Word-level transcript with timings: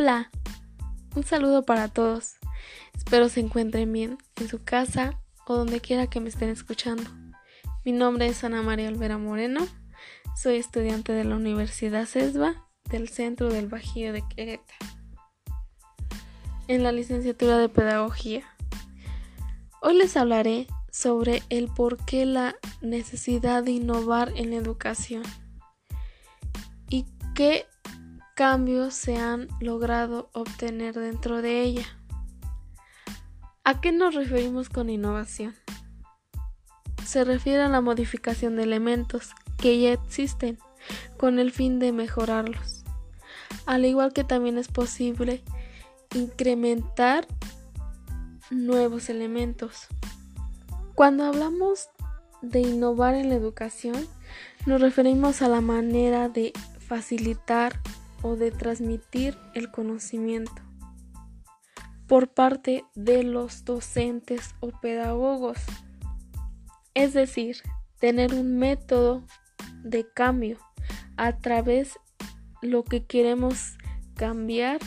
Hola, 0.00 0.30
un 1.16 1.24
saludo 1.24 1.64
para 1.64 1.88
todos. 1.88 2.36
Espero 2.94 3.28
se 3.28 3.40
encuentren 3.40 3.92
bien 3.92 4.16
en 4.36 4.46
su 4.46 4.62
casa 4.62 5.20
o 5.44 5.56
donde 5.56 5.80
quiera 5.80 6.06
que 6.06 6.20
me 6.20 6.28
estén 6.28 6.50
escuchando. 6.50 7.02
Mi 7.84 7.90
nombre 7.90 8.28
es 8.28 8.44
Ana 8.44 8.62
María 8.62 8.90
Olvera 8.90 9.18
Moreno. 9.18 9.66
Soy 10.40 10.54
estudiante 10.54 11.10
de 11.10 11.24
la 11.24 11.34
Universidad 11.34 12.06
CESBA 12.06 12.64
del 12.88 13.08
Centro 13.08 13.48
del 13.48 13.66
Bajío 13.66 14.12
de 14.12 14.22
Querétaro. 14.28 14.78
En 16.68 16.84
la 16.84 16.92
licenciatura 16.92 17.58
de 17.58 17.68
Pedagogía. 17.68 18.44
Hoy 19.82 19.96
les 19.96 20.16
hablaré 20.16 20.68
sobre 20.92 21.42
el 21.48 21.66
por 21.66 21.96
qué 22.04 22.24
la 22.24 22.54
necesidad 22.80 23.64
de 23.64 23.72
innovar 23.72 24.32
en 24.36 24.50
la 24.50 24.58
educación 24.58 25.24
y 26.88 27.04
qué 27.34 27.66
cambios 28.38 28.94
se 28.94 29.16
han 29.16 29.48
logrado 29.58 30.30
obtener 30.32 30.94
dentro 30.94 31.42
de 31.42 31.60
ella. 31.60 31.86
¿A 33.64 33.80
qué 33.80 33.90
nos 33.90 34.14
referimos 34.14 34.68
con 34.68 34.90
innovación? 34.90 35.56
Se 37.04 37.24
refiere 37.24 37.64
a 37.64 37.68
la 37.68 37.80
modificación 37.80 38.54
de 38.54 38.62
elementos 38.62 39.32
que 39.56 39.80
ya 39.80 39.92
existen 39.92 40.56
con 41.16 41.40
el 41.40 41.50
fin 41.50 41.80
de 41.80 41.90
mejorarlos. 41.90 42.84
Al 43.66 43.84
igual 43.84 44.12
que 44.12 44.22
también 44.22 44.56
es 44.56 44.68
posible 44.68 45.42
incrementar 46.14 47.26
nuevos 48.52 49.10
elementos. 49.10 49.88
Cuando 50.94 51.24
hablamos 51.24 51.88
de 52.40 52.60
innovar 52.60 53.16
en 53.16 53.30
la 53.30 53.34
educación, 53.34 54.06
nos 54.64 54.80
referimos 54.80 55.42
a 55.42 55.48
la 55.48 55.60
manera 55.60 56.28
de 56.28 56.52
facilitar 56.78 57.80
o 58.22 58.36
de 58.36 58.50
transmitir 58.50 59.36
el 59.54 59.70
conocimiento 59.70 60.62
por 62.06 62.28
parte 62.28 62.84
de 62.94 63.22
los 63.22 63.64
docentes 63.64 64.54
o 64.60 64.70
pedagogos. 64.80 65.58
Es 66.94 67.12
decir, 67.12 67.58
tener 67.98 68.34
un 68.34 68.58
método 68.58 69.24
de 69.82 70.08
cambio 70.08 70.58
a 71.16 71.36
través 71.36 71.98
lo 72.62 72.82
que 72.82 73.04
queremos 73.04 73.76
cambiar 74.14 74.80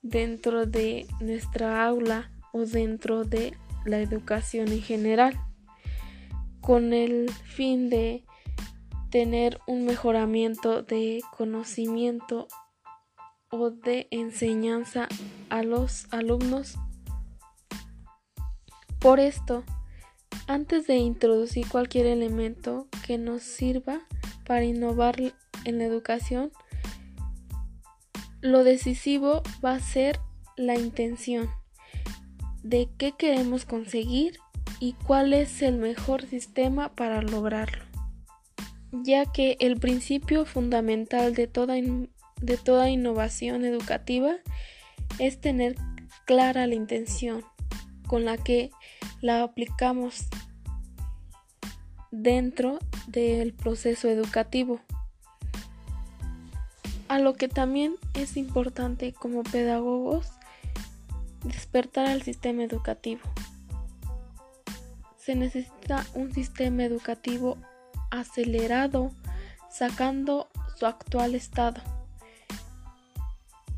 dentro 0.00 0.66
de 0.66 1.06
nuestra 1.20 1.84
aula 1.84 2.30
o 2.52 2.60
dentro 2.64 3.24
de 3.24 3.56
la 3.84 4.00
educación 4.00 4.68
en 4.68 4.82
general 4.82 5.40
con 6.60 6.92
el 6.92 7.30
fin 7.30 7.90
de 7.90 8.24
tener 9.10 9.60
un 9.66 9.84
mejoramiento 9.84 10.82
de 10.82 11.20
conocimiento 11.36 12.48
o 13.52 13.70
de 13.70 14.08
enseñanza 14.10 15.08
a 15.50 15.62
los 15.62 16.06
alumnos. 16.10 16.76
Por 18.98 19.20
esto, 19.20 19.62
antes 20.46 20.86
de 20.86 20.96
introducir 20.96 21.68
cualquier 21.68 22.06
elemento 22.06 22.88
que 23.06 23.18
nos 23.18 23.42
sirva 23.42 24.00
para 24.46 24.64
innovar 24.64 25.16
en 25.64 25.78
la 25.78 25.84
educación, 25.84 26.50
lo 28.40 28.64
decisivo 28.64 29.42
va 29.64 29.74
a 29.74 29.80
ser 29.80 30.18
la 30.56 30.74
intención 30.76 31.50
de 32.62 32.88
qué 32.96 33.12
queremos 33.12 33.66
conseguir 33.66 34.38
y 34.80 34.94
cuál 34.94 35.34
es 35.34 35.60
el 35.60 35.76
mejor 35.76 36.26
sistema 36.26 36.94
para 36.94 37.20
lograrlo, 37.20 37.84
ya 38.92 39.26
que 39.30 39.56
el 39.60 39.78
principio 39.78 40.46
fundamental 40.46 41.34
de 41.34 41.46
toda 41.48 41.76
de 42.42 42.56
toda 42.56 42.90
innovación 42.90 43.64
educativa 43.64 44.34
es 45.18 45.40
tener 45.40 45.76
clara 46.26 46.66
la 46.66 46.74
intención 46.74 47.44
con 48.06 48.24
la 48.24 48.36
que 48.36 48.70
la 49.20 49.42
aplicamos 49.42 50.26
dentro 52.10 52.78
del 53.06 53.54
proceso 53.54 54.08
educativo. 54.08 54.80
A 57.08 57.18
lo 57.18 57.34
que 57.34 57.48
también 57.48 57.94
es 58.14 58.36
importante 58.36 59.12
como 59.12 59.44
pedagogos 59.44 60.30
despertar 61.44 62.06
al 62.06 62.22
sistema 62.22 62.64
educativo. 62.64 63.20
Se 65.16 65.36
necesita 65.36 66.04
un 66.14 66.32
sistema 66.34 66.84
educativo 66.84 67.56
acelerado, 68.10 69.12
sacando 69.70 70.48
su 70.76 70.86
actual 70.86 71.34
estado 71.34 71.91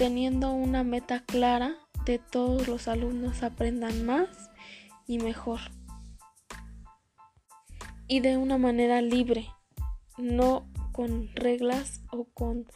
teniendo 0.00 0.50
una 0.54 0.82
meta 0.82 1.26
clara 1.26 1.76
de 2.06 2.18
todos 2.18 2.66
los 2.68 2.88
alumnos 2.88 3.42
aprendan 3.42 4.06
más 4.06 4.30
y 5.06 5.18
mejor. 5.18 5.60
Y 8.08 8.20
de 8.20 8.38
una 8.38 8.56
manera 8.56 9.02
libre, 9.02 9.50
no 10.16 10.66
con 10.92 11.28
reglas 11.34 12.00
o 12.10 12.24
con 12.24 12.66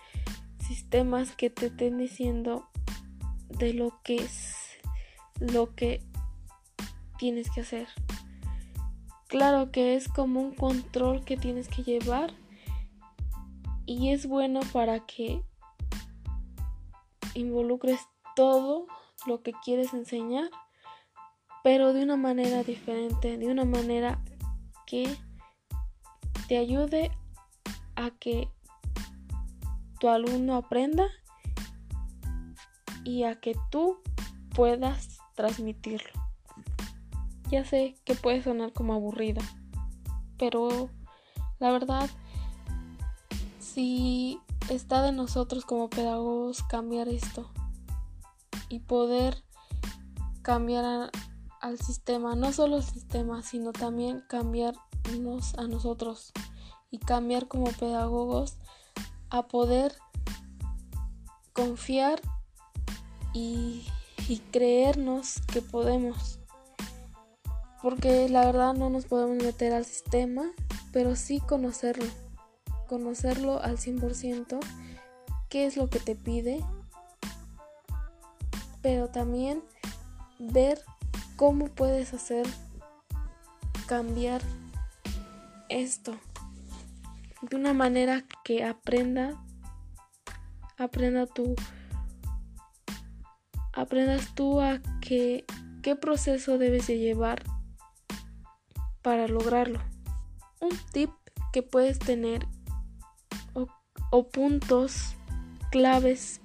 sistemas 0.58 1.34
que 1.34 1.48
te 1.48 1.68
estén 1.68 1.96
diciendo 1.96 2.68
de 3.48 3.72
lo 3.72 4.02
que 4.02 4.16
es 4.16 4.56
lo 5.40 5.74
que 5.74 6.02
tienes 7.16 7.50
que 7.50 7.62
hacer. 7.62 7.88
Claro 9.28 9.72
que 9.72 9.96
es 9.96 10.08
como 10.08 10.42
un 10.42 10.54
control 10.54 11.24
que 11.24 11.38
tienes 11.38 11.68
que 11.68 11.84
llevar 11.84 12.34
y 13.86 14.10
es 14.10 14.26
bueno 14.26 14.60
para 14.74 15.06
que 15.06 15.42
involucres 17.34 18.00
todo 18.36 18.86
lo 19.26 19.42
que 19.42 19.52
quieres 19.64 19.92
enseñar, 19.94 20.50
pero 21.62 21.92
de 21.92 22.02
una 22.02 22.16
manera 22.16 22.62
diferente, 22.62 23.38
de 23.38 23.46
una 23.46 23.64
manera 23.64 24.22
que 24.86 25.16
te 26.48 26.58
ayude 26.58 27.10
a 27.96 28.10
que 28.10 28.48
tu 29.98 30.08
alumno 30.08 30.56
aprenda 30.56 31.08
y 33.04 33.24
a 33.24 33.40
que 33.40 33.56
tú 33.70 33.98
puedas 34.54 35.18
transmitirlo. 35.34 36.10
Ya 37.50 37.64
sé 37.64 37.96
que 38.04 38.14
puede 38.14 38.42
sonar 38.42 38.72
como 38.72 38.94
aburrido, 38.94 39.42
pero 40.38 40.90
la 41.58 41.70
verdad, 41.70 42.10
si 43.58 44.40
está 44.68 45.02
de 45.02 45.12
nosotros 45.12 45.64
como 45.64 45.90
pedagogos 45.90 46.62
cambiar 46.62 47.08
esto 47.08 47.50
y 48.68 48.80
poder 48.80 49.44
cambiar 50.42 51.10
al 51.60 51.78
sistema, 51.78 52.34
no 52.34 52.52
solo 52.52 52.76
el 52.76 52.82
sistema, 52.82 53.42
sino 53.42 53.72
también 53.72 54.22
cambiarnos 54.28 55.54
a 55.56 55.66
nosotros 55.66 56.32
y 56.90 56.98
cambiar 56.98 57.48
como 57.48 57.66
pedagogos 57.72 58.56
a 59.30 59.46
poder 59.48 59.94
confiar 61.52 62.20
y, 63.32 63.86
y 64.28 64.38
creernos 64.50 65.40
que 65.52 65.62
podemos. 65.62 66.38
Porque 67.82 68.28
la 68.28 68.46
verdad 68.46 68.74
no 68.74 68.88
nos 68.88 69.06
podemos 69.06 69.42
meter 69.42 69.74
al 69.74 69.84
sistema, 69.84 70.44
pero 70.92 71.16
sí 71.16 71.40
conocerlo 71.40 72.23
conocerlo 72.86 73.60
al 73.62 73.78
100%, 73.78 74.58
qué 75.48 75.66
es 75.66 75.76
lo 75.76 75.88
que 75.88 76.00
te 76.00 76.14
pide, 76.14 76.64
pero 78.82 79.08
también 79.08 79.62
ver 80.38 80.80
cómo 81.36 81.66
puedes 81.68 82.14
hacer 82.14 82.46
cambiar 83.86 84.42
esto 85.68 86.16
de 87.42 87.56
una 87.56 87.74
manera 87.74 88.24
que 88.44 88.64
aprenda 88.64 89.42
aprenda 90.78 91.26
tú 91.26 91.54
aprendas 93.74 94.34
tú 94.34 94.60
a 94.60 94.80
que, 95.00 95.44
qué 95.82 95.96
proceso 95.96 96.58
debes 96.58 96.86
de 96.86 96.98
llevar 96.98 97.42
para 99.02 99.28
lograrlo. 99.28 99.80
Un 100.60 100.70
tip 100.92 101.10
que 101.52 101.62
puedes 101.62 101.98
tener 101.98 102.46
o 104.10 104.28
puntos 104.28 105.16
claves 105.70 106.40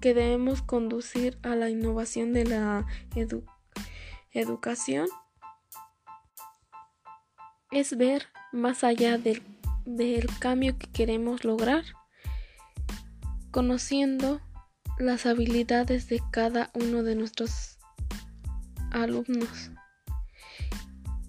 que 0.00 0.14
debemos 0.14 0.62
conducir 0.62 1.38
a 1.42 1.56
la 1.56 1.70
innovación 1.70 2.32
de 2.32 2.44
la 2.44 2.86
educación 4.32 5.08
es 7.70 7.96
ver 7.96 8.26
más 8.52 8.84
allá 8.84 9.18
del, 9.18 9.42
del 9.84 10.26
cambio 10.38 10.78
que 10.78 10.86
queremos 10.88 11.44
lograr, 11.44 11.84
conociendo 13.50 14.40
las 14.98 15.26
habilidades 15.26 16.08
de 16.08 16.22
cada 16.30 16.70
uno 16.74 17.02
de 17.02 17.16
nuestros 17.16 17.78
alumnos 18.90 19.70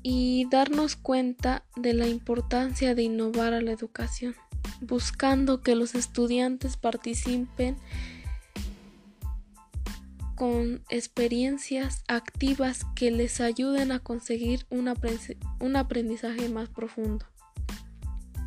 y 0.03 0.47
darnos 0.49 0.95
cuenta 0.95 1.65
de 1.75 1.93
la 1.93 2.07
importancia 2.07 2.95
de 2.95 3.03
innovar 3.03 3.53
a 3.53 3.61
la 3.61 3.71
educación 3.71 4.35
buscando 4.81 5.61
que 5.61 5.75
los 5.75 5.95
estudiantes 5.95 6.77
participen 6.77 7.77
con 10.37 10.83
experiencias 10.89 12.03
activas 12.07 12.85
que 12.95 13.09
les 13.09 13.41
ayuden 13.41 13.91
a 13.91 13.99
conseguir 13.99 14.67
un, 14.69 14.87
aprendizaje 15.75 16.47
más 16.47 16.69
profundo. 16.69 17.25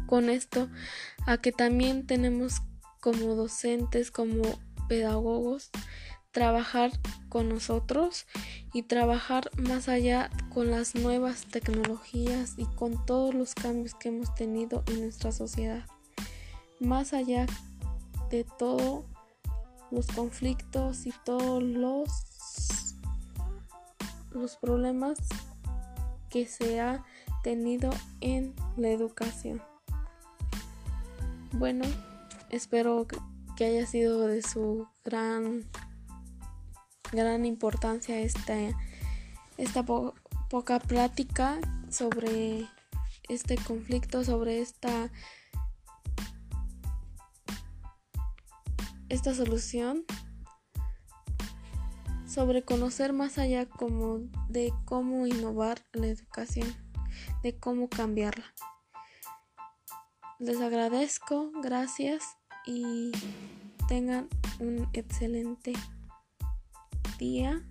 Con 0.06 0.30
esto, 0.30 0.68
a 1.26 1.38
que 1.38 1.50
también 1.50 2.06
tenemos 2.06 2.62
como 3.00 3.34
docentes, 3.34 4.12
como 4.12 4.42
pedagogos, 4.88 5.70
trabajar 6.30 6.92
con 7.28 7.48
nosotros 7.48 8.26
y 8.72 8.84
trabajar 8.84 9.50
más 9.56 9.88
allá 9.88 10.30
con 10.54 10.70
las 10.70 10.94
nuevas 10.94 11.46
tecnologías 11.46 12.54
y 12.56 12.66
con 12.66 13.04
todos 13.04 13.34
los 13.34 13.56
cambios 13.56 13.94
que 13.96 14.10
hemos 14.10 14.32
tenido 14.36 14.84
en 14.86 15.00
nuestra 15.00 15.32
sociedad. 15.32 15.86
Más 16.80 17.12
allá 17.12 17.46
de 18.30 18.44
todos 18.44 19.04
los 19.92 20.06
conflictos 20.08 21.06
y 21.06 21.12
todos 21.24 21.62
los, 21.62 22.96
los 24.32 24.56
problemas 24.56 25.18
que 26.28 26.46
se 26.46 26.80
ha 26.80 27.04
tenido 27.42 27.90
en 28.20 28.54
la 28.76 28.88
educación. 28.88 29.62
Bueno, 31.52 31.84
espero 32.50 33.06
que 33.56 33.64
haya 33.64 33.86
sido 33.86 34.26
de 34.26 34.42
su 34.42 34.88
gran 35.04 35.68
gran 37.12 37.44
importancia 37.44 38.20
esta, 38.20 38.54
esta 39.56 39.84
poca 39.84 40.78
plática 40.78 41.58
sobre 41.90 42.66
este 43.28 43.56
conflicto, 43.56 44.24
sobre 44.24 44.60
esta, 44.60 45.10
esta 49.10 49.34
solución, 49.34 50.04
sobre 52.26 52.62
conocer 52.62 53.12
más 53.12 53.38
allá 53.38 53.66
como 53.66 54.20
de 54.48 54.72
cómo 54.86 55.26
innovar 55.26 55.80
la 55.92 56.06
educación, 56.06 56.72
de 57.42 57.58
cómo 57.58 57.90
cambiarla. 57.90 58.54
Les 60.38 60.60
agradezco, 60.60 61.50
gracias 61.60 62.22
y 62.64 63.10
tengan 63.88 64.28
un 64.60 64.88
excelente 64.92 65.72
día 67.18 67.62